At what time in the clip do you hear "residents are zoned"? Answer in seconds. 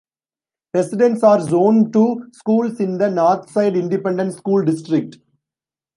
0.73-1.93